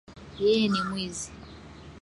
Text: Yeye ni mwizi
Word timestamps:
Yeye 0.39 0.65
ni 0.71 0.81
mwizi 0.87 1.29